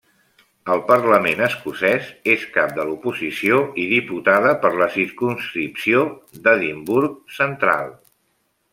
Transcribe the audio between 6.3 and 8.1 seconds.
d'Edimburg Central.